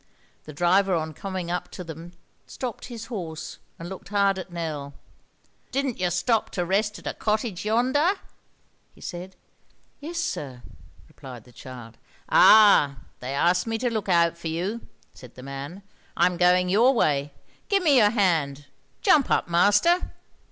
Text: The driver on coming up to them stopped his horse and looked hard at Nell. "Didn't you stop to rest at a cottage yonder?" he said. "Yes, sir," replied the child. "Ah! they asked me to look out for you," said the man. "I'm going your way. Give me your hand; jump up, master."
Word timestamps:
The 0.45 0.51
driver 0.51 0.95
on 0.95 1.13
coming 1.13 1.51
up 1.51 1.69
to 1.73 1.83
them 1.83 2.13
stopped 2.47 2.85
his 2.85 3.05
horse 3.05 3.59
and 3.77 3.87
looked 3.87 4.09
hard 4.09 4.39
at 4.39 4.51
Nell. 4.51 4.95
"Didn't 5.69 5.99
you 5.99 6.09
stop 6.09 6.49
to 6.53 6.65
rest 6.65 6.97
at 6.97 7.05
a 7.05 7.13
cottage 7.13 7.65
yonder?" 7.65 8.13
he 8.95 8.99
said. 8.99 9.35
"Yes, 9.99 10.17
sir," 10.17 10.63
replied 11.07 11.43
the 11.43 11.51
child. 11.53 11.99
"Ah! 12.29 12.95
they 13.19 13.35
asked 13.35 13.67
me 13.67 13.77
to 13.77 13.93
look 13.93 14.09
out 14.09 14.39
for 14.39 14.47
you," 14.47 14.81
said 15.13 15.35
the 15.35 15.43
man. 15.43 15.83
"I'm 16.17 16.35
going 16.35 16.67
your 16.67 16.95
way. 16.95 17.31
Give 17.69 17.83
me 17.83 17.97
your 17.97 18.09
hand; 18.09 18.65
jump 19.03 19.29
up, 19.29 19.49
master." 19.49 20.13